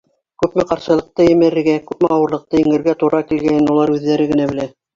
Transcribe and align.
Күпме 0.43 0.63
ҡаршылыҡты 0.71 1.27
емерергә, 1.27 1.75
күпме 1.91 2.11
ауырлыҡты 2.17 2.63
еңергә 2.65 2.99
тура 3.05 3.23
килгәнен 3.35 3.73
улар 3.77 3.97
үҙҙәре 4.01 4.31
генә 4.37 4.53
белә. 4.55 4.71